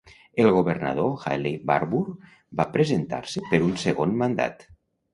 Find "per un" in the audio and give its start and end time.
3.53-3.81